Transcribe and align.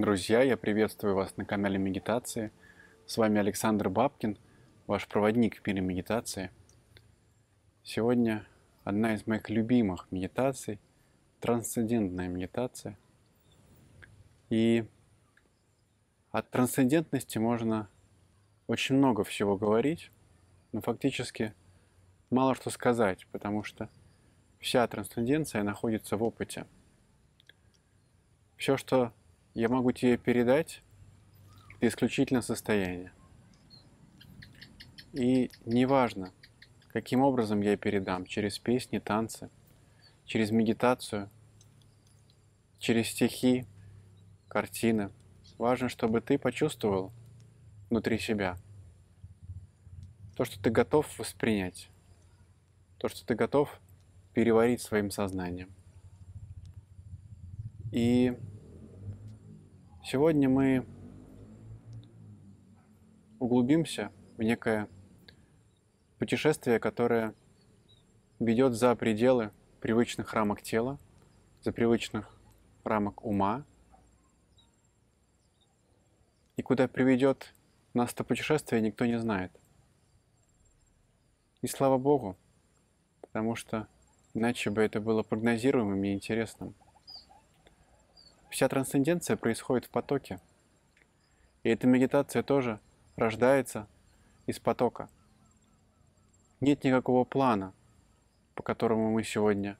Друзья, 0.00 0.42
я 0.42 0.56
приветствую 0.56 1.16
вас 1.16 1.36
на 1.36 1.44
канале 1.44 1.76
Медитации. 1.76 2.52
С 3.04 3.16
вами 3.16 3.40
Александр 3.40 3.88
Бабкин, 3.88 4.38
ваш 4.86 5.08
проводник 5.08 5.56
в 5.56 5.66
мире 5.66 5.80
медитации. 5.80 6.52
Сегодня 7.82 8.46
одна 8.84 9.14
из 9.14 9.26
моих 9.26 9.50
любимых 9.50 10.06
медитаций– 10.12 10.78
трансцендентная 11.40 12.28
медитация. 12.28 12.96
И 14.50 14.86
от 16.30 16.48
трансцендентности 16.48 17.38
можно 17.38 17.88
очень 18.68 18.94
много 18.94 19.24
всего 19.24 19.56
говорить, 19.56 20.12
но 20.70 20.80
фактически 20.80 21.54
мало 22.30 22.54
что 22.54 22.70
сказать, 22.70 23.26
потому 23.32 23.64
что 23.64 23.88
вся 24.60 24.86
трансценденция 24.86 25.64
находится 25.64 26.16
в 26.16 26.22
опыте. 26.22 26.66
Все, 28.56 28.76
что 28.76 29.12
я 29.58 29.68
могу 29.68 29.90
тебе 29.90 30.16
передать, 30.16 30.82
исключительно 31.80 32.42
состояние. 32.42 33.12
И 35.12 35.50
неважно, 35.64 36.32
каким 36.92 37.22
образом 37.22 37.60
я 37.60 37.76
передам, 37.76 38.24
через 38.24 38.56
песни, 38.60 39.00
танцы, 39.00 39.50
через 40.26 40.52
медитацию, 40.52 41.28
через 42.78 43.08
стихи, 43.08 43.66
картины. 44.46 45.10
Важно, 45.58 45.88
чтобы 45.88 46.20
ты 46.20 46.38
почувствовал 46.38 47.10
внутри 47.90 48.20
себя 48.20 48.58
то, 50.36 50.44
что 50.44 50.62
ты 50.62 50.70
готов 50.70 51.18
воспринять, 51.18 51.90
то, 52.98 53.08
что 53.08 53.26
ты 53.26 53.34
готов 53.34 53.80
переварить 54.34 54.82
своим 54.82 55.10
сознанием. 55.10 55.72
И 57.90 58.38
Сегодня 60.10 60.48
мы 60.48 60.86
углубимся 63.38 64.10
в 64.38 64.42
некое 64.42 64.88
путешествие, 66.18 66.80
которое 66.80 67.34
ведет 68.40 68.72
за 68.72 68.96
пределы 68.96 69.50
привычных 69.82 70.32
рамок 70.32 70.62
тела, 70.62 70.98
за 71.60 71.72
привычных 71.72 72.40
рамок 72.84 73.22
ума. 73.22 73.66
И 76.56 76.62
куда 76.62 76.88
приведет 76.88 77.52
нас 77.92 78.14
это 78.14 78.24
путешествие, 78.24 78.80
никто 78.80 79.04
не 79.04 79.18
знает. 79.18 79.52
И 81.60 81.66
слава 81.66 81.98
Богу, 81.98 82.38
потому 83.20 83.56
что 83.56 83.86
иначе 84.32 84.70
бы 84.70 84.80
это 84.80 85.02
было 85.02 85.22
прогнозируемым 85.22 86.02
и 86.02 86.14
интересным– 86.14 86.74
Вся 88.50 88.66
трансценденция 88.68 89.36
происходит 89.36 89.84
в 89.84 89.90
потоке. 89.90 90.40
И 91.62 91.68
эта 91.68 91.86
медитация 91.86 92.42
тоже 92.42 92.80
рождается 93.16 93.86
из 94.46 94.58
потока. 94.58 95.10
Нет 96.60 96.82
никакого 96.82 97.24
плана, 97.24 97.74
по 98.54 98.62
которому 98.62 99.10
мы 99.10 99.22
сегодня 99.22 99.76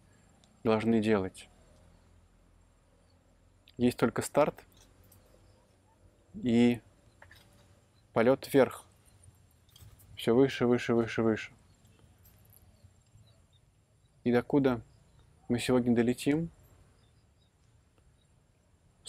должны 0.64 1.00
делать. 1.00 1.48
Есть 3.78 3.96
только 3.96 4.22
старт 4.22 4.62
и 6.34 6.80
полет 8.12 8.52
вверх. 8.52 8.84
Все 10.14 10.34
выше, 10.34 10.66
выше, 10.66 10.94
выше, 10.94 11.22
выше. 11.22 11.52
И 14.24 14.32
докуда 14.32 14.82
мы 15.48 15.58
сегодня 15.58 15.94
долетим– 15.94 16.50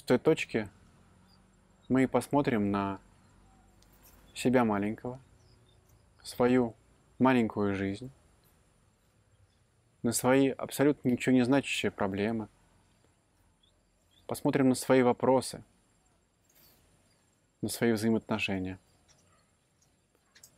той 0.09 0.17
точки 0.17 0.67
мы 1.87 2.07
посмотрим 2.07 2.71
на 2.71 2.99
себя 4.33 4.65
маленького, 4.65 5.19
свою 6.23 6.73
маленькую 7.19 7.75
жизнь, 7.75 8.09
на 10.01 10.11
свои 10.11 10.49
абсолютно 10.49 11.09
ничего 11.09 11.35
не 11.35 11.45
значащие 11.45 11.91
проблемы, 11.91 12.47
посмотрим 14.25 14.69
на 14.69 14.73
свои 14.73 15.03
вопросы, 15.03 15.63
на 17.61 17.69
свои 17.69 17.91
взаимоотношения. 17.91 18.79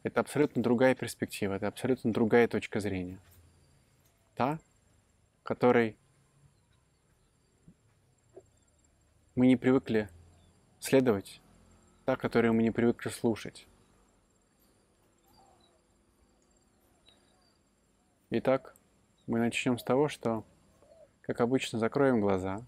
Это 0.03 0.21
абсолютно 0.21 0.63
другая 0.63 0.95
перспектива, 0.95 1.55
это 1.55 1.67
абсолютно 1.67 2.13
другая 2.13 2.47
точка 2.47 2.79
зрения. 2.79 3.19
Та, 4.33 4.59
которой 5.43 5.97
мы 9.35 9.47
не 9.47 9.55
привыкли 9.55 10.09
следовать, 10.79 11.41
та, 12.05 12.15
которую 12.15 12.53
мы 12.53 12.63
не 12.63 12.71
привыкли 12.71 13.09
слушать. 13.09 13.67
Итак, 18.29 18.75
мы 19.27 19.39
начнем 19.39 19.77
с 19.77 19.83
того, 19.83 20.09
что, 20.09 20.45
как 21.21 21.41
обычно, 21.41 21.79
закроем 21.79 22.19
глаза. 22.21 22.65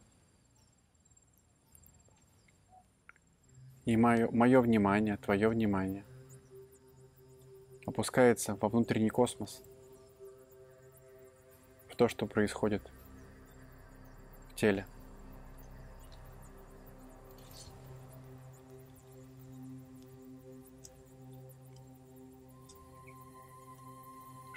И 3.86 3.98
мое, 3.98 4.30
мое 4.32 4.62
внимание, 4.62 5.18
твое 5.18 5.50
внимание 5.50 6.06
опускается 7.86 8.56
во 8.56 8.70
внутренний 8.70 9.10
космос, 9.10 9.62
в 11.90 11.96
то, 11.98 12.08
что 12.08 12.26
происходит 12.26 12.82
в 14.50 14.56
теле. 14.56 14.86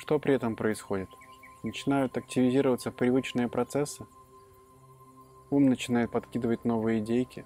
Что 0.07 0.21
при 0.21 0.35
этом 0.35 0.55
происходит? 0.55 1.09
Начинают 1.65 2.17
активизироваться 2.17 2.93
привычные 2.93 3.49
процессы, 3.49 4.07
ум 5.51 5.65
начинает 5.67 6.13
подкидывать 6.13 6.65
новые 6.65 7.01
идейки. 7.01 7.45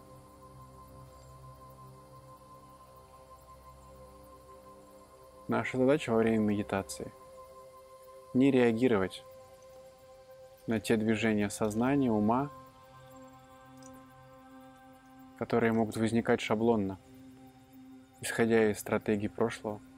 Наша 5.48 5.78
задача 5.78 6.10
во 6.10 6.18
время 6.18 6.40
медитации– 6.40 7.10
не 8.34 8.50
реагировать 8.50 9.24
на 10.66 10.80
те 10.80 10.98
движения 10.98 11.48
сознания, 11.48 12.12
ума, 12.12 12.50
которые 15.38 15.72
могут 15.72 15.96
возникать 15.96 16.42
шаблонно, 16.42 16.98
исходя 18.20 18.70
из 18.70 18.78
стратегий 18.78 19.28
прошлого– 19.28 19.80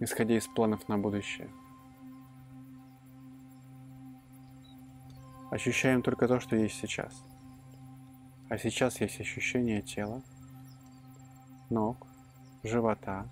исходя 0.00 0.36
из 0.36 0.46
планов 0.46 0.88
на 0.88 0.98
будущее. 0.98 1.50
Ощущаем 5.50 6.02
только 6.02 6.28
то, 6.28 6.40
что 6.40 6.56
есть 6.56 6.78
сейчас. 6.78 7.24
А 8.48 8.58
сейчас 8.58 9.00
есть 9.00 9.20
ощущение 9.20 9.80
тела, 9.80 10.22
ног, 11.70 12.06
живота, 12.62 13.28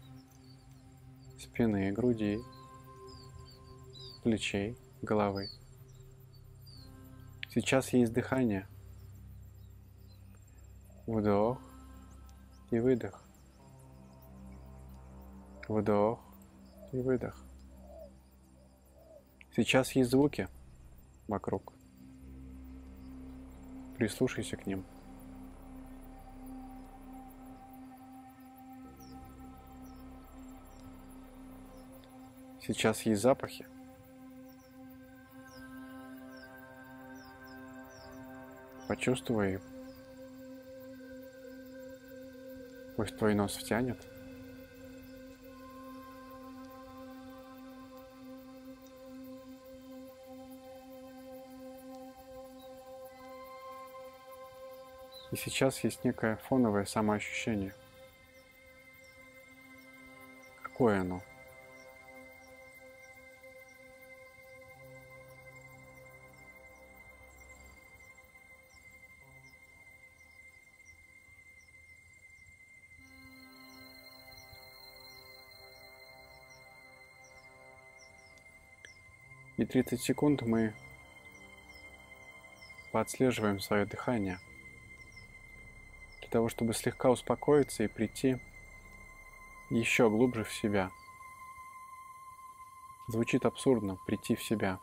спины, 1.38 1.92
груди, 1.92 2.38
плечей, 4.22 4.76
головы. 5.02 5.48
Сейчас 7.50 7.92
есть 7.92 8.12
дыхание. 8.12 8.66
Вдох 11.06 11.60
и 12.70 12.78
выдох. 12.78 13.22
Вдох 15.69 16.24
и 16.94 17.02
выдох. 17.02 17.37
Сейчас 19.56 19.93
есть 19.93 20.11
звуки 20.11 20.49
вокруг. 21.26 21.73
Прислушайся 23.96 24.56
к 24.56 24.67
ним. 24.67 24.85
Сейчас 32.61 33.02
есть 33.02 33.23
запахи. 33.23 33.67
Почувствуй 38.87 39.55
их. 39.55 39.62
Пусть 42.97 43.17
твой 43.19 43.35
нос 43.35 43.56
втянет. 43.56 44.13
И 55.34 55.36
сейчас 55.36 55.82
есть 55.82 56.04
некое 56.04 56.36
фоновое 56.36 56.84
самоощущение. 56.84 57.75
Какое 60.62 61.00
оно? 61.00 61.25
И 79.56 79.64
30 79.64 80.00
секунд 80.00 80.42
мы 80.42 80.72
подслеживаем 82.92 83.58
свое 83.58 83.84
дыхание– 83.84 84.38
того, 86.34 86.48
чтобы 86.48 86.75
слегка 86.75 87.10
успокоиться 87.10 87.84
и 87.84 87.86
прийти 87.86 88.40
еще 89.70 90.10
глубже 90.10 90.42
в 90.42 90.52
себя. 90.52 90.90
Звучит 93.06 93.46
абсурдно 93.46 93.98
прийти 94.04 94.34
в 94.34 94.42
себя. 94.42 94.81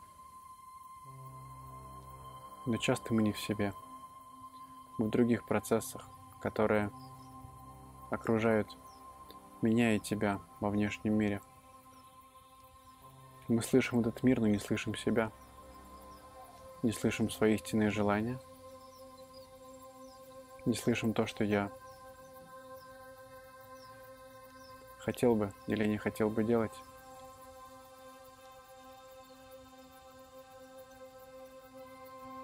Но 2.65 2.77
часто 2.77 3.13
мы 3.13 3.21
не 3.21 3.33
в 3.33 3.39
себе. 3.41 3.73
Мы 4.97 5.07
в 5.07 5.09
других 5.09 5.43
процессах, 5.43 6.07
которые 6.39 6.89
окружают 8.11 8.77
меня 9.61 9.97
и 9.97 9.99
тебя 9.99 10.39
во 10.61 10.69
внешнем 10.69 11.15
мире. 11.15 11.41
Мы 13.49 13.61
слышим 13.61 13.99
этот 13.99 14.23
мир, 14.23 14.39
но 14.39 14.47
не 14.47 14.59
слышим 14.59 14.95
себя. 14.95 15.33
Не 16.81 16.93
слышим 16.93 17.29
свои 17.29 17.55
истинные 17.55 17.89
желания. 17.89 18.39
Не 20.65 20.75
слышим 20.75 21.13
то, 21.13 21.25
что 21.25 21.43
я 21.43 21.71
хотел 24.99 25.35
бы 25.35 25.51
или 25.65 25.85
не 25.85 25.97
хотел 25.97 26.29
бы 26.29 26.43
делать. 26.43 26.71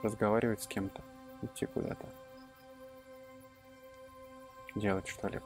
Разговаривать 0.01 0.63
с 0.63 0.67
кем-то, 0.67 1.03
идти 1.41 1.65
куда-то, 1.65 2.07
делать 4.75 5.07
что-либо. 5.07 5.45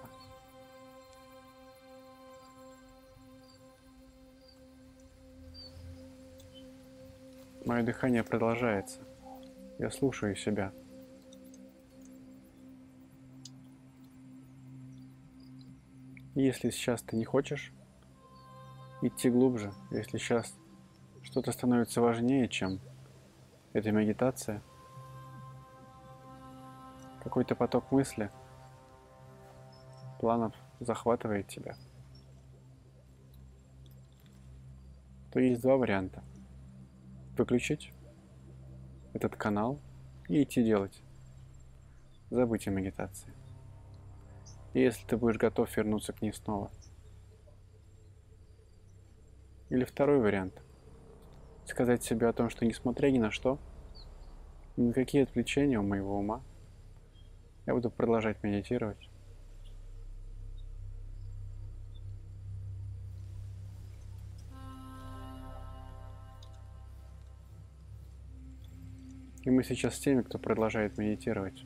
Мое 7.66 7.84
дыхание 7.84 8.24
продолжается. 8.24 9.02
Я 9.78 9.92
слушаю 9.92 10.36
себя. 10.36 10.74
Если 16.36 16.70
сейчас 16.70 17.02
ты 17.02 17.18
не 17.18 17.26
хочешь 17.26 17.74
идти 19.02 19.30
глубже, 19.30 19.74
если 19.92 20.18
сейчас 20.18 20.54
что-то 21.24 21.52
становится 21.52 22.02
важнее, 22.02 22.48
чем 22.48 22.80
эта 23.74 23.92
медитация, 23.92 24.62
какой-то 27.24 27.56
поток 27.56 27.92
мысли, 27.92 28.32
планов 30.20 30.54
захватывает 30.80 31.48
тебя, 31.48 31.76
то 35.32 35.40
есть 35.40 35.62
два 35.62 35.78
варианта. 35.78 36.24
Выключить 37.38 37.92
этот 39.14 39.36
канал 39.36 39.80
и 40.28 40.44
идти 40.44 40.64
делать. 40.64 41.02
Забыть 42.30 42.68
о 42.68 42.72
медитации 42.72 43.34
если 44.80 45.06
ты 45.06 45.18
будешь 45.18 45.38
готов 45.38 45.76
вернуться 45.76 46.14
к 46.14 46.22
ней 46.22 46.34
снова. 46.34 46.72
Или 49.70 49.84
второй 49.84 50.20
вариант. 50.20 50.62
Сказать 51.66 52.04
себе 52.04 52.28
о 52.28 52.34
том, 52.34 52.50
что 52.50 52.66
несмотря 52.66 53.10
ни 53.10 53.20
на 53.20 53.32
что, 53.32 53.60
никакие 54.78 55.24
отвлечения 55.24 55.80
у 55.80 55.84
моего 55.84 56.18
ума, 56.18 56.42
я 57.66 57.74
буду 57.74 57.90
продолжать 57.90 58.42
медитировать. 58.44 59.10
И 69.44 69.50
мы 69.50 69.64
сейчас 69.64 69.96
с 69.96 70.00
теми, 70.00 70.22
кто 70.22 70.38
продолжает 70.38 70.98
медитировать. 70.98 71.66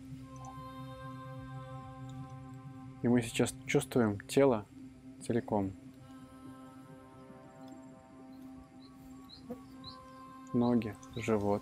И 3.06 3.08
мы 3.08 3.22
сейчас 3.22 3.54
чувствуем 3.68 4.20
тело 4.22 4.66
целиком. 5.22 5.74
Ноги, 10.54 10.96
живот, 11.16 11.62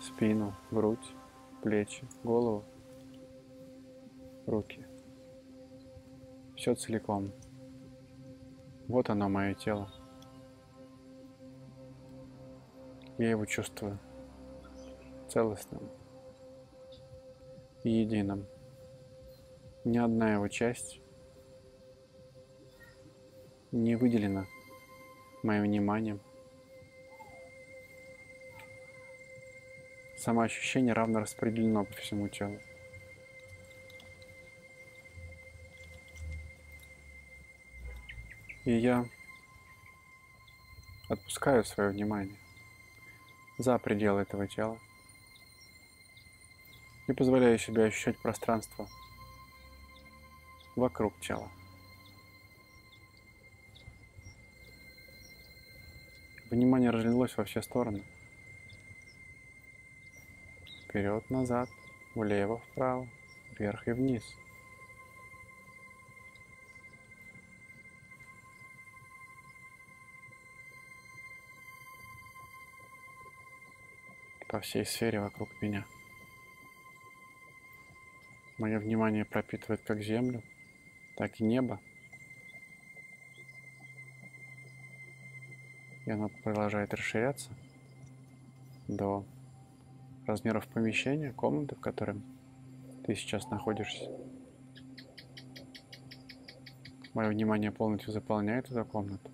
спину, 0.00 0.54
грудь, 0.70 1.12
плечи, 1.62 2.06
голову, 2.22 2.62
руки. 4.46 4.86
Все 6.54 6.76
целиком. 6.76 7.32
Вот 8.86 9.10
оно, 9.10 9.28
мое 9.28 9.54
тело. 9.54 9.92
Я 13.18 13.30
его 13.30 13.44
чувствую 13.46 13.98
целостным 15.28 15.82
и 17.82 17.90
единым 17.90 18.46
ни 19.86 19.98
одна 19.98 20.32
его 20.32 20.48
часть 20.48 21.00
не 23.70 23.94
выделена 23.94 24.46
моим 25.44 25.62
вниманием. 25.62 26.20
Самоощущение 30.16 30.92
равно 30.92 31.20
распределено 31.20 31.84
по 31.84 31.92
всему 31.92 32.28
телу. 32.28 32.58
И 38.64 38.72
я 38.72 39.06
отпускаю 41.08 41.62
свое 41.64 41.90
внимание 41.90 42.36
за 43.56 43.78
пределы 43.78 44.22
этого 44.22 44.48
тела 44.48 44.80
и 47.06 47.12
позволяю 47.12 47.56
себе 47.60 47.84
ощущать 47.84 48.18
пространство 48.18 48.88
вокруг 50.76 51.18
тела. 51.20 51.50
Внимание 56.50 56.90
разлилось 56.90 57.36
во 57.36 57.44
все 57.44 57.60
стороны. 57.60 58.04
Вперед, 60.84 61.28
назад, 61.28 61.68
влево, 62.14 62.58
вправо, 62.58 63.08
вверх 63.58 63.88
и 63.88 63.92
вниз. 63.92 64.22
По 74.46 74.60
всей 74.60 74.86
сфере 74.86 75.20
вокруг 75.20 75.50
меня. 75.60 75.84
Мое 78.58 78.78
внимание 78.78 79.24
пропитывает 79.24 79.82
как 79.82 80.00
землю, 80.00 80.42
так 81.16 81.40
и 81.40 81.44
небо. 81.44 81.80
И 86.04 86.10
оно 86.10 86.28
продолжает 86.44 86.94
расширяться 86.94 87.50
до 88.86 89.24
размеров 90.26 90.68
помещения, 90.68 91.32
комнаты, 91.32 91.74
в 91.74 91.80
котором 91.80 92.22
ты 93.04 93.14
сейчас 93.14 93.48
находишься. 93.50 94.10
Мое 97.14 97.30
внимание 97.30 97.72
полностью 97.72 98.12
заполняет 98.12 98.70
эту 98.70 98.84
комнату. 98.84 99.30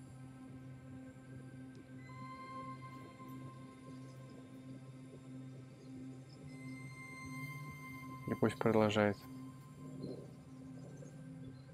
И 8.31 8.35
пусть 8.39 8.57
продолжает 8.57 9.17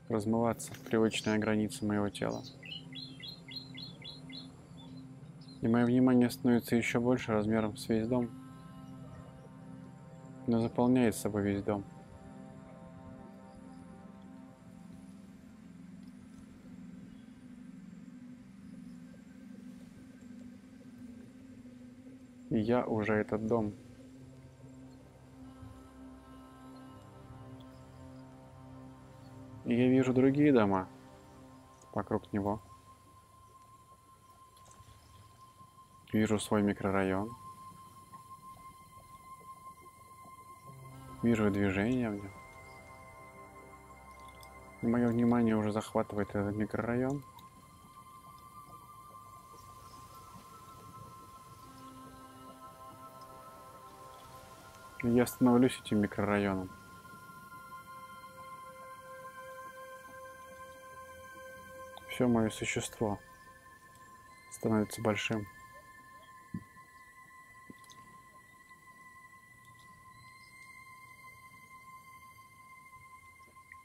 размываться 0.10 0.74
привычная 0.86 1.38
граница 1.38 1.86
моего 1.86 2.10
тела. 2.10 2.42
И 5.62 5.68
мое 5.68 5.86
внимание 5.86 6.30
становится 6.30 6.76
еще 6.76 7.00
больше 7.00 7.32
размером 7.32 7.78
с 7.78 7.88
весь 7.88 8.08
дом, 8.08 8.30
но 10.48 10.60
заполняет 10.60 11.16
собой 11.16 11.44
весь 11.44 11.64
дом. 11.64 11.84
И 22.50 22.58
я 22.58 22.84
уже 22.84 23.14
этот 23.14 23.46
дом. 23.46 23.74
Я 29.72 29.88
вижу 29.88 30.14
другие 30.14 30.52
дома 30.52 30.88
вокруг 31.94 32.34
него. 32.34 32.60
Вижу 36.12 36.40
свой 36.40 36.64
микрорайон. 36.64 37.30
Вижу 41.22 41.52
движение 41.52 42.10
в 42.10 42.16
нем. 42.16 42.32
И 44.82 44.88
мое 44.88 45.08
внимание 45.08 45.56
уже 45.56 45.72
захватывает 45.72 46.30
этот 46.30 46.56
микрорайон. 46.56 47.24
Я 55.04 55.28
становлюсь 55.28 55.80
этим 55.80 56.00
микрорайоном. 56.00 56.79
Все 62.20 62.28
мое 62.28 62.50
существо 62.50 63.18
становится 64.52 65.02
большим. 65.02 65.48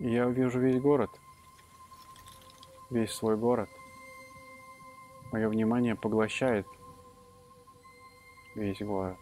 И 0.00 0.10
я 0.10 0.28
вижу 0.30 0.58
весь 0.58 0.80
город, 0.80 1.16
весь 2.90 3.12
свой 3.12 3.36
город. 3.36 3.70
Мое 5.30 5.48
внимание 5.48 5.94
поглощает 5.94 6.66
весь 8.56 8.80
город. 8.80 9.20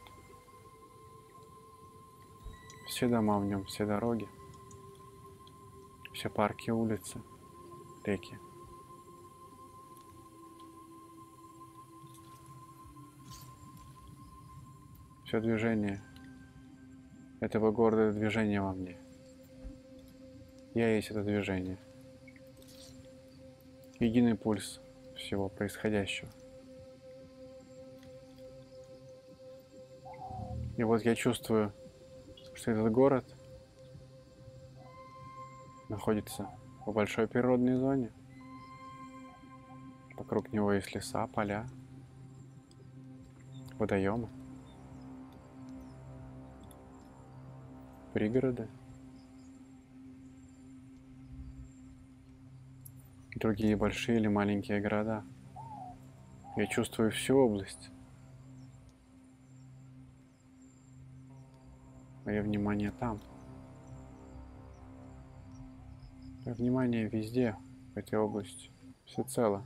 Все 2.87 3.09
дома 3.09 3.39
в 3.39 3.45
нем, 3.45 3.67
все 3.67 3.85
дороги, 3.85 4.27
все 6.15 6.31
парки, 6.31 6.71
улицы, 6.71 7.21
реки. 8.05 8.39
Все 15.33 15.41
движение 15.41 15.99
этого 17.41 17.71
города, 17.71 18.13
движение 18.13 18.61
во 18.61 18.75
мне. 18.75 18.99
Я 20.75 20.95
есть 20.95 21.11
это 21.11 21.23
движение. 21.23 21.79
Единый 23.99 24.35
пульс 24.35 24.83
всего 25.17 25.49
происходящего. 25.49 26.29
И 30.77 30.83
вот 30.83 31.03
я 31.03 31.15
чувствую, 31.15 31.73
что 32.53 32.73
этот 32.73 32.93
город 32.93 33.25
находится 35.89 36.47
в 36.85 36.93
большой 36.93 37.27
природной 37.27 37.77
зоне. 37.77 38.13
Вокруг 40.19 40.53
него 40.53 40.75
есть 40.75 40.95
леса, 40.95 41.27
поля, 41.27 41.67
водоемы, 43.79 44.29
пригороды. 48.13 48.69
другие 53.43 53.75
большие 53.77 54.19
или 54.19 54.29
маленькие 54.29 54.81
города. 54.81 55.25
Я 56.57 56.67
чувствую 56.69 57.11
всю 57.11 57.37
область. 57.37 57.91
Мое 62.25 62.41
внимание 62.41 62.93
там. 62.93 63.21
Мое 66.45 66.55
внимание 66.55 67.09
везде, 67.09 67.57
в 67.95 67.99
этой 67.99 68.17
области, 68.17 68.71
всецело. 69.07 69.65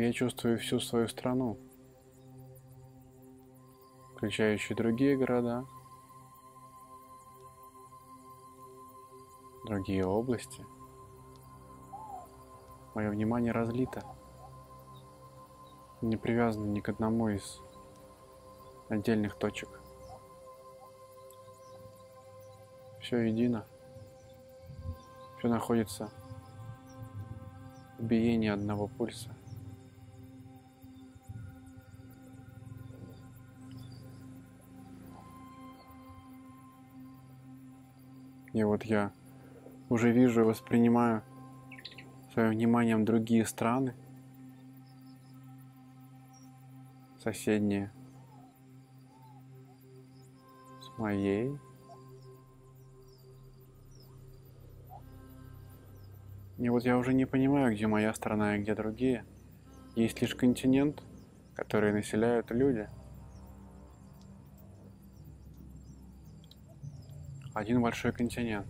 Я 0.00 0.12
чувствую 0.12 0.58
всю 0.58 0.78
свою 0.78 1.08
страну, 1.08 1.58
включающую 4.14 4.76
другие 4.76 5.16
города, 5.16 5.66
другие 9.66 10.06
области. 10.06 10.64
Мое 12.94 13.10
внимание 13.10 13.50
разлито, 13.50 14.04
не 16.00 16.16
привязано 16.16 16.66
ни 16.66 16.78
к 16.78 16.90
одному 16.90 17.30
из 17.30 17.60
отдельных 18.88 19.34
точек. 19.34 19.80
Все 23.00 23.16
едино, 23.16 23.66
все 25.38 25.48
находится 25.48 26.12
в 27.98 28.04
биении 28.04 28.48
одного 28.48 28.86
пульса. 28.86 29.34
И 38.58 38.64
вот 38.64 38.82
я 38.82 39.12
уже 39.88 40.10
вижу 40.10 40.40
и 40.40 40.44
воспринимаю 40.44 41.22
своим 42.32 42.50
вниманием 42.50 43.04
другие 43.04 43.46
страны, 43.46 43.94
соседние 47.22 47.92
с 50.80 50.98
моей. 50.98 51.56
И 56.58 56.68
вот 56.68 56.82
я 56.82 56.98
уже 56.98 57.14
не 57.14 57.26
понимаю, 57.26 57.76
где 57.76 57.86
моя 57.86 58.12
страна 58.12 58.56
и 58.56 58.60
где 58.60 58.74
другие. 58.74 59.24
Есть 59.94 60.20
лишь 60.20 60.34
континент, 60.34 61.00
который 61.54 61.92
населяют 61.92 62.50
люди– 62.50 62.88
один 67.58 67.82
большой 67.82 68.12
континент, 68.12 68.68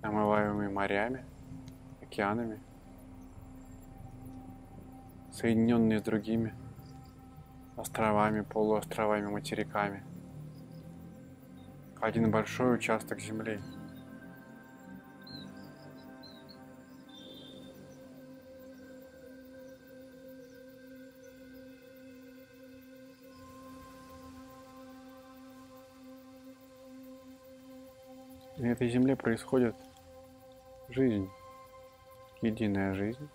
омываемый 0.00 0.70
морями, 0.70 1.26
океанами, 2.00 2.58
соединенный 5.30 5.98
с 5.98 6.02
другими 6.02 6.54
островами, 7.76 8.40
полуостровами, 8.40 9.26
материками. 9.26 10.02
Один 12.00 12.30
большой 12.30 12.76
участок 12.76 13.20
земли– 13.20 13.60
На 28.62 28.66
этой 28.66 28.88
земле 28.88 29.16
происходит 29.16 29.74
жизнь, 30.88 31.28
единая 32.42 32.94
жизнь 32.94 33.28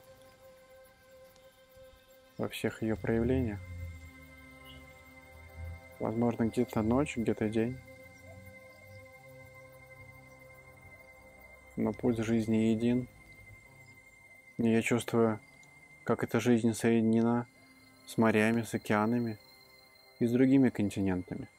во 2.38 2.48
всех 2.48 2.82
ее 2.82 2.96
проявлениях. 2.96 3.60
Возможно, 6.00 6.46
где-то 6.46 6.82
ночь, 6.82 7.18
где-то 7.18 7.50
день. 7.50 7.78
Но 11.76 11.92
путь 11.92 12.20
жизни 12.20 12.72
един. 12.72 13.10
И 14.60 14.70
я 14.70 14.82
чувствую, 14.82 15.42
как 16.06 16.24
эта 16.24 16.40
жизнь 16.40 16.74
соединена 16.74 17.48
с 18.06 18.18
морями, 18.18 18.62
с 18.62 18.74
океанами 18.74 19.38
и 20.20 20.26
с 20.26 20.32
другими 20.32 20.70
континентами. 20.70 21.50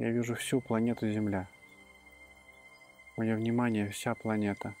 Я 0.00 0.10
вижу 0.12 0.34
всю 0.34 0.62
планету 0.62 1.06
Земля. 1.12 1.46
Мое 3.18 3.36
внимание 3.36 3.90
вся 3.90 4.14
планета. 4.14 4.74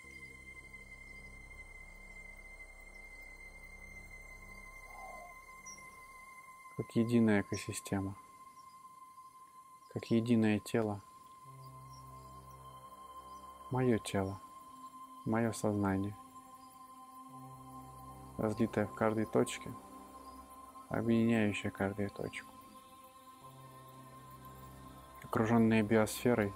Как 6.74 6.96
единая 6.96 7.42
экосистема. 7.42 8.16
Как 9.92 10.06
единое 10.06 10.58
тело. 10.58 11.02
Мое 13.70 13.98
тело. 13.98 14.40
Мое 15.26 15.52
сознание. 15.52 16.16
Разлитое 18.38 18.86
в 18.86 18.94
каждой 18.94 19.26
точке, 19.26 19.70
объединяющее 20.88 21.70
каждую 21.70 22.08
точку 22.08 22.59
окруженные 25.30 25.84
биосферой. 25.84 26.52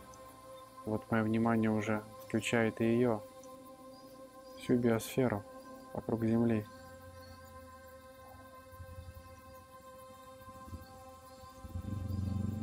Вот 0.84 1.08
мое 1.08 1.22
внимание 1.22 1.70
уже 1.70 2.02
включает 2.24 2.80
и 2.80 2.84
ее, 2.84 3.22
всю 4.58 4.76
биосферу 4.76 5.44
вокруг 5.92 6.24
Земли. 6.24 6.66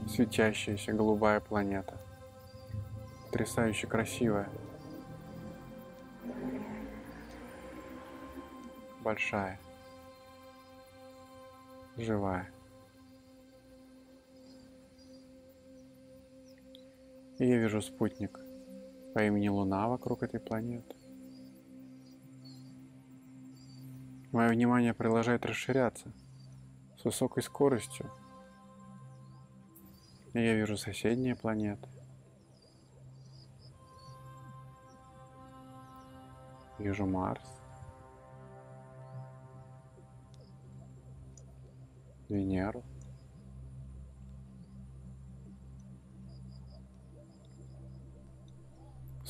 Светящаяся 0.05 0.91
голубая 0.91 1.39
планета. 1.39 1.97
Потрясающе 3.27 3.87
красивая. 3.87 4.49
Большая. 8.99 9.57
Живая. 11.95 12.51
И 17.41 17.47
я 17.47 17.57
вижу 17.57 17.81
спутник 17.81 18.39
по 19.15 19.25
имени 19.25 19.47
Луна 19.47 19.87
вокруг 19.87 20.21
этой 20.21 20.39
планеты. 20.39 20.95
Мое 24.31 24.49
внимание 24.49 24.93
продолжает 24.93 25.43
расширяться 25.47 26.13
с 26.99 27.03
высокой 27.03 27.41
скоростью. 27.41 28.11
И 30.33 30.39
я 30.39 30.53
вижу 30.53 30.77
соседние 30.77 31.35
планеты. 31.35 31.89
Вижу 36.77 37.07
Марс. 37.07 37.59
Венеру. 42.29 42.83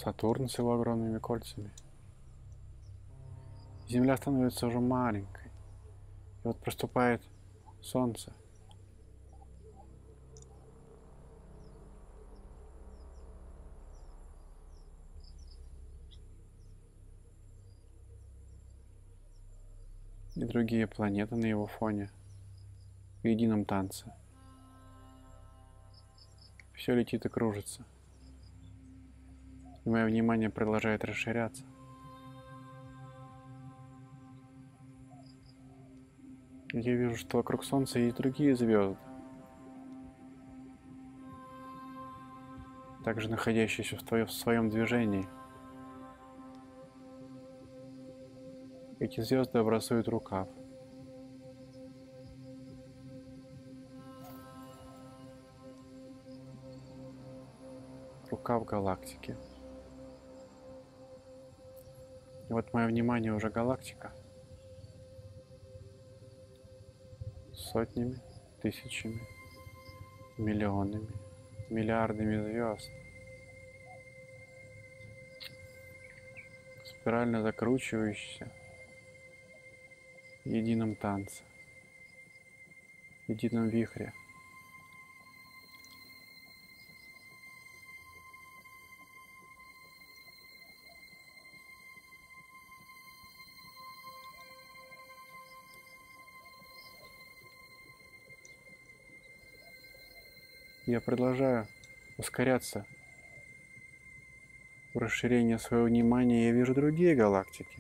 Сатурн 0.03 0.50
с 0.50 0.58
его 0.58 0.74
огромными 0.74 1.20
кольцами. 1.20 1.70
Земля 3.88 4.17
становится 4.17 4.65
уже 4.65 4.79
маленькой. 4.79 5.51
И 6.43 6.48
вот 6.48 6.58
проступает 6.60 7.22
Солнце. 7.81 8.34
И 20.36 20.43
другие 20.46 20.88
планеты 20.88 21.36
на 21.36 21.46
его 21.46 21.67
фоне 21.67 22.10
в 23.22 23.27
едином 23.27 23.65
танце. 23.65 24.12
Все 26.74 26.96
летит 26.96 27.24
и 27.27 27.29
кружится. 27.29 27.86
И 29.83 29.89
мое 29.89 30.05
внимание 30.05 30.50
продолжает 30.50 31.03
расширяться. 31.03 31.65
Я 36.73 36.95
вижу, 36.95 37.17
что 37.17 37.38
вокруг 37.38 37.65
Солнца 37.65 38.00
есть 38.00 38.15
другие 38.15 38.55
звезды, 38.55 38.97
также 43.03 43.29
находящиеся 43.29 43.97
в, 43.97 44.03
твоем, 44.03 44.27
в 44.27 44.31
своем 44.31 44.69
движении. 44.69 45.27
Эти 49.00 49.19
звезды 49.19 49.57
образуют 49.57 50.07
рукав. 50.07 50.47
Рукав 58.29 58.63
галактики. 58.63 59.35
И 62.51 62.53
вот 62.53 62.74
мое 62.74 62.88
внимание 62.88 63.34
уже 63.34 63.50
галактика– 63.50 64.12
сотнями, 67.53 68.20
тысячами, 68.61 69.22
миллионами, 70.37 71.07
миллиардами 71.70 72.44
звезд. 72.44 72.92
Спирально 76.83 77.42
закручивающийся 77.42 78.51
в 80.44 80.50
едином 80.50 80.98
танце, 80.98 81.42
в 83.27 83.31
едином 83.31 83.70
вихре– 83.70 84.11
Я 100.92 101.00
продолжаю 101.00 101.70
ускоряться 102.18 102.86
в 104.94 104.98
расширении 104.98 105.56
своего 105.56 105.86
внимания. 105.86 106.48
Я 106.48 106.51
вижу 106.51 106.74
другие 106.74 107.16
галактики. 107.16 107.80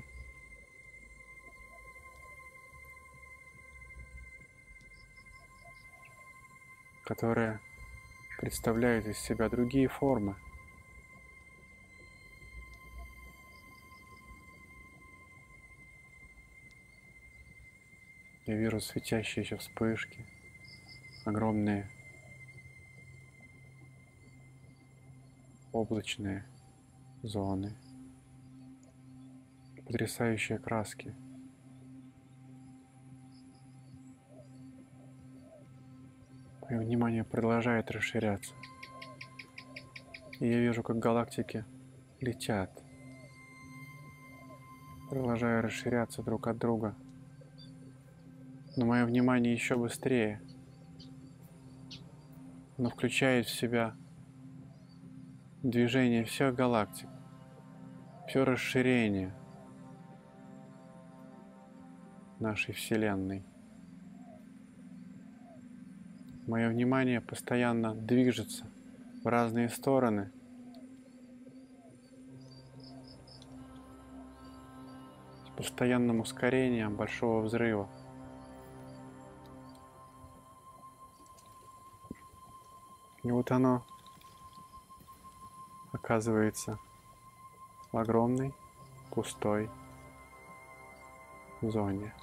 которые 7.03 7.59
представляют 8.39 9.05
из 9.05 9.17
себя 9.17 9.49
другие 9.49 9.89
формы. 9.89 10.37
Я 18.45 18.55
вижу 18.55 18.79
светящиеся 18.79 19.57
вспышки, 19.57 20.25
огромные 21.25 21.89
облачные 25.71 26.45
зоны, 27.23 27.73
потрясающие 29.85 30.57
краски. 30.57 31.15
Мое 36.61 36.79
внимание 36.79 37.23
продолжает 37.23 37.91
расширяться. 37.91 38.53
И 40.39 40.47
я 40.47 40.59
вижу, 40.59 40.83
как 40.83 40.99
галактики 40.99 41.65
летят, 42.19 42.71
продолжая 45.09 45.61
расширяться 45.61 46.23
друг 46.23 46.47
от 46.47 46.57
друга. 46.57 46.95
Но 48.77 48.85
мое 48.85 49.05
внимание 49.05 49.53
еще 49.53 49.75
быстрее. 49.75 50.41
Оно 52.77 52.89
включает 52.89 53.47
в 53.47 53.53
себя 53.53 53.95
движение 55.63 56.23
всех 56.23 56.55
галактик, 56.55 57.07
все 58.27 58.43
расширение 58.43 59.33
нашей 62.39 62.73
Вселенной. 62.73 63.45
Мое 66.47 66.69
внимание 66.69 67.21
постоянно 67.21 67.93
движется 67.93 68.65
в 69.23 69.27
разные 69.27 69.69
стороны. 69.69 70.31
С 75.45 75.49
постоянным 75.55 76.21
ускорением 76.21 76.95
большого 76.95 77.41
взрыва. 77.41 77.87
И 83.21 83.29
вот 83.29 83.51
оно 83.51 83.85
оказывается 85.91 86.79
в 87.91 87.97
огромной 87.97 88.53
пустой 89.09 89.69
зоне. 91.61 92.13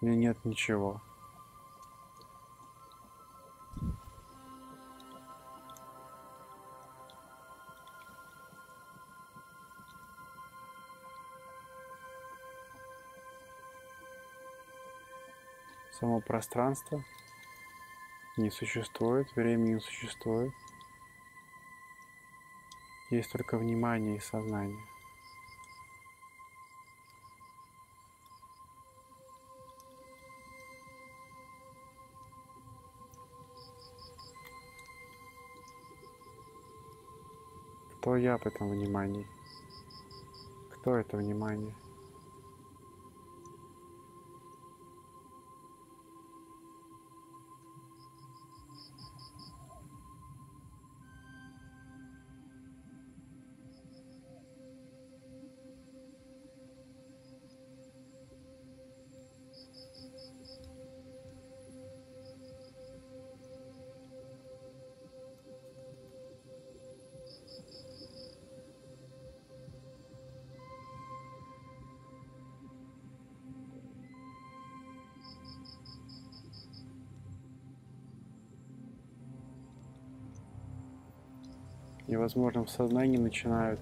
Где 0.00 0.14
нет 0.14 0.36
ничего. 0.44 1.00
Само 15.92 16.20
пространство 16.20 17.02
не 18.36 18.50
существует, 18.50 19.34
времени 19.36 19.74
не 19.74 19.80
существует. 19.80 20.52
Есть 23.10 23.30
только 23.30 23.58
внимание 23.58 24.16
и 24.16 24.20
сознание. 24.20 24.82
Кто 38.00 38.16
я 38.16 38.36
в 38.36 38.44
этом 38.46 38.68
внимании? 38.68 39.26
Кто 40.70 40.96
это 40.96 41.16
внимание? 41.16 41.74
И, 82.14 82.16
возможно, 82.16 82.64
в 82.64 82.70
сознании 82.70 83.16
начинают 83.16 83.80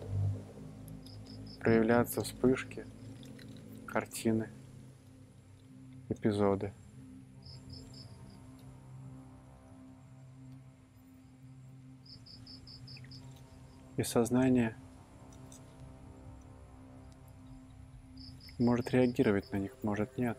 проявляться 1.61 2.23
вспышки, 2.23 2.87
картины, 3.87 4.49
эпизоды. 6.09 6.73
И 13.99 14.03
сознание 14.03 14.79
может 18.59 18.93
реагировать 18.93 19.53
на 19.53 19.59
них, 19.59 19.77
может 19.83 20.17
нет. 20.17 20.39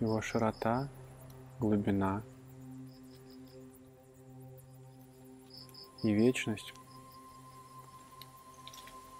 Его 0.00 0.20
широта, 0.20 0.88
глубина 1.60 2.24
и 6.02 6.12
вечность 6.12 6.72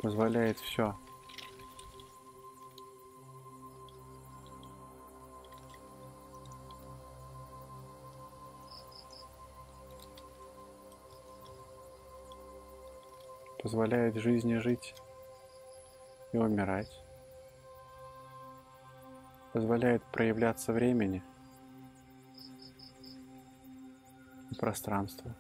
позволяет 0.01 0.59
все. 0.59 0.97
Позволяет 13.63 14.17
жизни 14.17 14.55
жить 14.57 14.95
и 16.33 16.39
умирать. 16.39 16.91
Позволяет 19.53 20.03
проявляться 20.11 20.73
времени 20.73 21.23
и 24.61 24.63
пространству. 24.63 25.35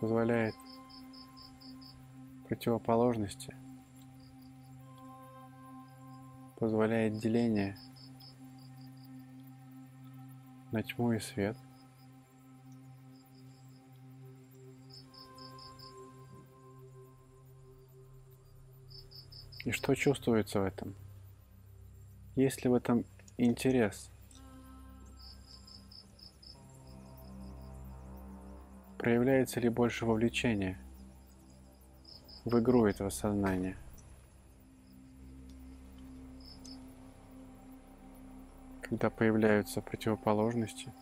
Позволяет 0.00 0.54
противоположности, 2.46 3.54
позволяет 6.56 7.18
деление 7.18 7.76
на 10.72 10.82
тьму 10.82 11.12
и 11.12 11.18
свет. 11.18 11.56
И 19.64 19.72
что 19.72 19.94
чувствуется 19.94 20.60
в 20.60 20.64
этом? 20.64 20.94
Есть 22.36 22.64
ли 22.64 22.70
в 22.70 22.74
этом 22.74 23.04
интерес? 23.36 24.10
Проявляется 29.08 29.58
ли 29.58 29.70
больше 29.70 30.04
вовлечения– 30.04 30.78
в 32.44 32.60
игру 32.60 32.84
этого 32.84 33.08
сознания. 33.08 33.74
Когда 38.82 39.08
появляются 39.08 39.80
противоположности, 39.80 40.92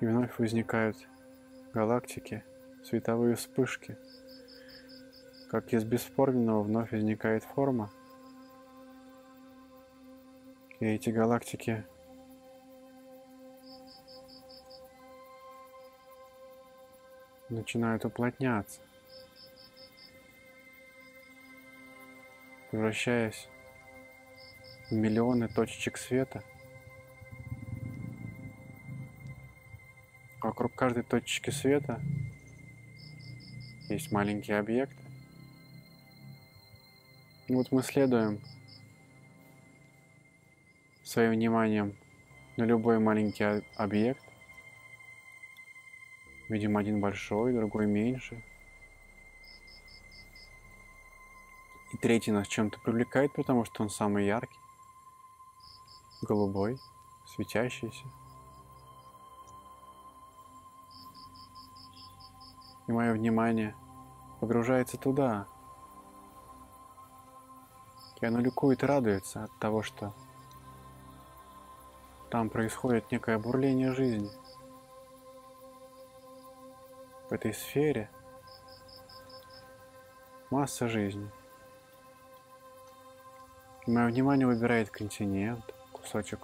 и 0.00 0.06
вновь 0.06 0.38
возникают 0.38 0.96
галактики, 1.74 2.42
световые 2.82 3.36
вспышки, 3.36 3.98
как 5.52 5.72
из 5.72 5.84
бесформенного 5.84 6.64
вновь 6.64 6.90
возникает 6.90 7.44
форма– 7.44 7.88
и 10.82 10.84
эти 10.84 11.10
галактики 11.10 11.84
начинают 17.48 18.04
уплотняться, 18.04 18.80
превращаясь 22.72 23.48
в 24.90 24.94
миллионы 24.94 25.46
точечек 25.46 25.98
света. 25.98 26.42
Вокруг 30.40 30.74
каждой 30.74 31.04
точки 31.04 31.50
света 31.50 32.00
есть 33.88 34.10
маленький 34.10 34.54
объект. 34.54 35.01
Вот 37.48 37.72
мы 37.72 37.82
следуем 37.82 38.40
своим 41.02 41.32
вниманием 41.32 41.96
на 42.56 42.62
любой 42.62 43.00
маленький 43.00 43.64
объект. 43.74 44.22
Видим 46.48 46.76
один 46.76 47.00
большой, 47.00 47.52
другой 47.52 47.86
меньше. 47.86 48.44
И 51.92 51.96
третий 51.96 52.30
нас 52.30 52.46
чем-то 52.46 52.78
привлекает, 52.78 53.32
потому 53.32 53.64
что 53.64 53.82
он 53.82 53.90
самый 53.90 54.24
яркий, 54.24 54.60
голубой, 56.22 56.78
светящийся. 57.26 58.06
И 62.86 62.92
мое 62.92 63.12
внимание 63.12 63.74
погружается 64.40 64.96
туда. 64.96 65.48
И 68.22 68.26
оно 68.26 68.38
ликует 68.38 68.84
и 68.84 68.86
радуется 68.86 69.42
от 69.42 69.58
того, 69.58 69.82
что 69.82 70.14
там 72.30 72.50
происходит 72.50 73.10
некое 73.10 73.36
бурление 73.36 73.92
жизни. 73.92 74.30
В 77.28 77.32
этой 77.32 77.52
сфере 77.52 78.08
масса 80.50 80.88
жизни. 80.88 81.28
И 83.88 83.90
мое 83.90 84.06
внимание 84.06 84.46
выбирает 84.46 84.88
континент, 84.88 85.74
кусочек 85.90 86.38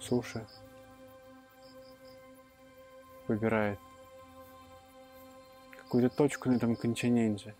суши, 0.00 0.44
выбирает 3.28 3.78
какую-то 5.82 6.08
точку 6.16 6.48
на 6.48 6.56
этом 6.56 6.74
континенте 6.74 7.54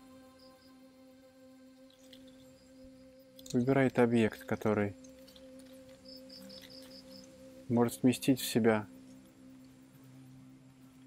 выбирает 3.53 3.99
объект, 3.99 4.43
который 4.45 4.95
может 7.69 8.01
вместить 8.01 8.39
в 8.39 8.45
себя 8.45 8.87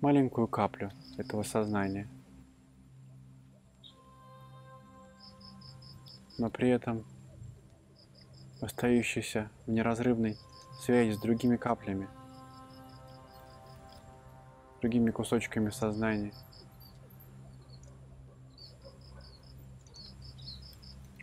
маленькую 0.00 0.48
каплю 0.48 0.90
этого 1.16 1.42
сознания. 1.42 2.08
Но 6.38 6.50
при 6.50 6.70
этом 6.70 7.04
остающийся 8.60 9.50
в 9.66 9.70
неразрывной 9.70 10.36
связи 10.80 11.12
с 11.12 11.20
другими 11.20 11.56
каплями, 11.56 12.08
другими 14.80 15.10
кусочками 15.10 15.70
сознания– 15.70 16.32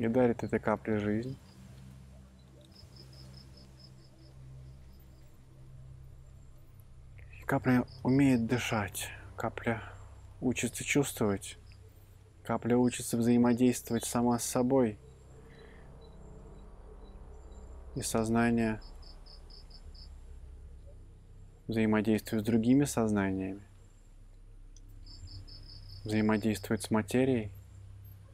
и 0.02 0.08
дарит 0.08 0.44
этой 0.44 0.60
капле 0.60 0.98
жизнь. 0.98 1.38
И 7.40 7.44
капля 7.44 7.86
умеет 8.02 8.48
дышать, 8.48 9.10
капля 9.36 9.84
учится 10.40 10.84
чувствовать, 10.84 11.60
капля 12.44 12.78
учится 12.78 13.16
взаимодействовать 13.16 14.04
сама 14.04 14.40
с 14.40 14.44
собой. 14.44 14.98
И 17.94 18.02
сознание 18.02 18.82
взаимодействует 21.68 22.42
с 22.42 22.46
другими 22.48 22.86
сознаниями, 22.86 23.62
взаимодействует 26.06 26.82
с 26.82 26.90
материей, 26.90 27.52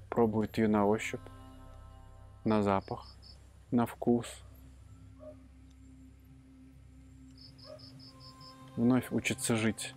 пробует 0.10 0.58
ее 0.58 0.70
на 0.70 0.86
ощупь 0.86 1.20
на 2.48 2.64
запах, 2.64 3.06
на 3.72 3.86
вкус. 3.86 4.28
Вновь 8.78 9.12
учится 9.12 9.56
жить. 9.58 9.94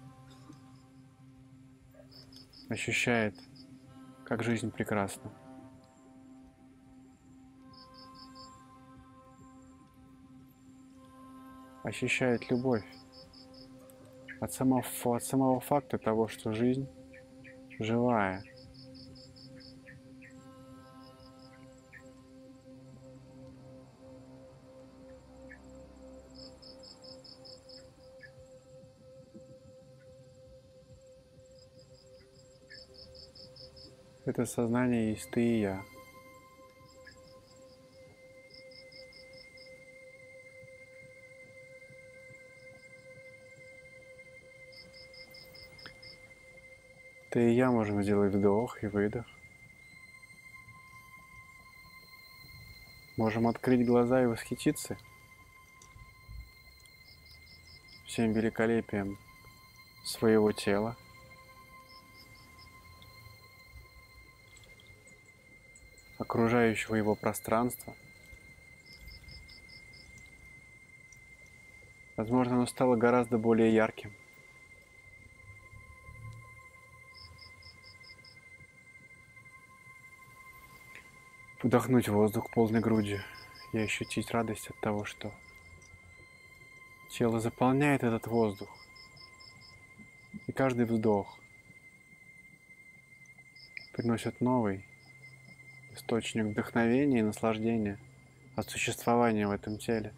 Ощущает, 2.69 3.35
как 4.25 4.43
жизнь 4.43 4.71
прекрасна. 4.71 5.31
Ощущает 11.85 12.51
любовь. 12.51 12.85
от 14.41 14.53
самого, 14.53 14.85
от 15.05 15.23
самого 15.23 15.61
факта 15.61 15.99
того, 15.99 16.27
что 16.27 16.53
жизнь 16.53 16.89
живая. 17.79 18.43
Это 34.31 34.47
сознание 34.47 35.11
есть 35.11 35.29
ты 35.33 35.43
и 35.43 35.61
я. 35.63 35.83
Ты 47.31 47.51
и 47.51 47.57
я 47.57 47.73
можем 47.73 48.05
сделать 48.05 48.33
вдох 48.33 48.81
и 48.85 48.87
выдох. 48.87 49.27
Можем 53.17 53.49
открыть 53.49 53.85
глаза 53.85 54.23
и 54.23 54.27
восхититься 54.27 54.97
всем 58.07 58.33
великолепием 58.33 59.19
своего 60.05 60.53
тела. 60.53 60.97
Окружающего 66.31 66.95
его 66.95 67.17
пространства. 67.17 67.93
Возможно, 72.17 72.55
оно 72.55 72.67
стало 72.67 72.95
гораздо 72.95 73.37
более 73.37 73.75
ярким. 73.75 74.13
Вдохнуть 81.65 82.09
воздух 82.09 82.49
полной 82.51 82.79
грудью 82.79 83.25
и 83.73 83.79
ощутить 83.79 84.31
радость 84.31 84.71
от 84.71 84.79
того, 84.79 85.05
что 85.05 85.33
тело 87.09 87.41
заполняет 87.41 88.05
этот 88.05 88.29
воздух. 88.29 88.69
И 90.47 90.53
каждый 90.53 90.85
вдох 90.85 91.41
приносит 93.93 94.41
новый 94.41 94.85
источник 96.01 96.47
вдохновения 96.47 97.21
и 97.21 97.23
наслаждения 97.23 97.99
от 98.57 98.69
существования 98.71 99.47
в 99.47 99.51
этом 99.51 99.77
теле. 99.77 100.15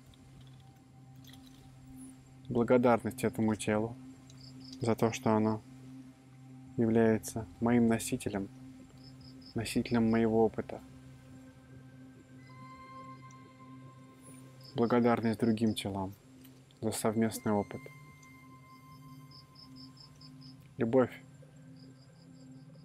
Благодарность 2.48 3.24
этому 3.24 3.56
телу 3.56 3.96
за 4.80 4.94
то, 4.94 5.12
что 5.12 5.34
оно 5.34 5.60
является 6.76 7.46
моим 7.60 7.88
носителем, 7.88 8.48
носителем 9.54 10.10
моего 10.10 10.44
опыта. 10.44 10.80
Благодарность 14.76 15.40
другим 15.40 15.74
телам 15.74 16.14
за 16.80 16.92
совместный 16.92 17.52
опыт. 17.52 17.80
Любовь 20.78 21.12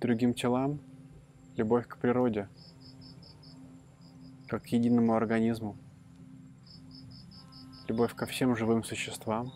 другим 0.02 0.34
телам, 0.34 0.80
любовь 1.56 1.88
к 1.88 1.98
природе– 1.98 2.50
как 4.48 4.64
к 4.64 4.68
единому 4.68 5.14
организму. 5.14 5.78
Любовь 7.88 8.14
ко 8.16 8.26
всем 8.26 8.56
живым 8.56 8.84
существам, 8.84 9.52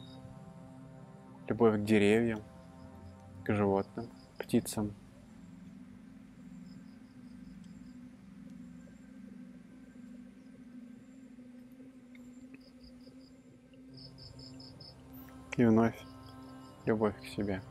любовь 1.48 1.80
к 1.80 1.84
деревьям, 1.84 2.42
к 3.44 3.54
животным, 3.54 4.10
птицам. 4.38 4.94
И 15.58 15.66
вновь 15.66 15.96
любовь 16.86 17.16
к 17.22 17.26
себе. 17.26 17.62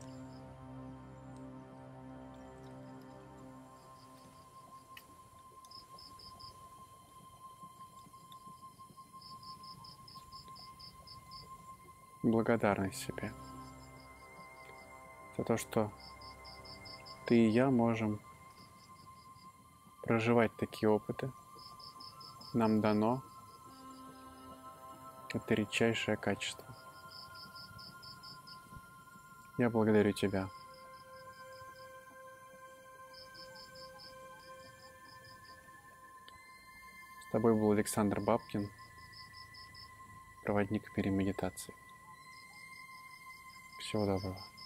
Благодарность 12.31 12.99
себе 12.99 13.33
за 15.37 15.45
то, 15.45 15.57
что 15.57 15.91
ты 17.27 17.37
и 17.37 17.49
я 17.49 17.71
можем 17.71 18.21
проживать 20.03 20.55
такие 20.57 20.89
опыты. 20.89 21.31
Нам 22.53 22.81
дано 22.81 23.23
это 25.33 25.55
редчайшее 25.55 26.17
качество. 26.17 26.67
Я 29.59 29.71
благодарю 29.71 30.13
тебя. 30.13 30.49
С 37.29 37.33
тобой 37.33 37.55
был 37.55 37.71
Александр 37.71 38.21
Бабкин, 38.21 38.69
проводник 40.43 40.85
в 40.85 40.93
мире 43.99 44.07
медитации. 44.07 44.07
Всего 44.07 44.07
доброго. 44.07 44.60